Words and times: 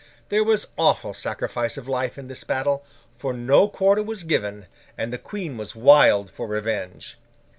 There 0.29 0.43
was 0.43 0.69
awful 0.79 1.13
sacrifice 1.13 1.77
of 1.77 1.87
life 1.87 2.17
in 2.17 2.27
this 2.27 2.43
battle, 2.43 2.83
for 3.19 3.35
no 3.35 3.67
quarter 3.69 4.01
was 4.01 4.23
given, 4.23 4.65
and 4.97 5.13
the 5.13 5.19
Queen 5.19 5.57
was 5.57 5.75
wild 5.75 6.31
for 6.31 6.47
revenge. 6.47 7.19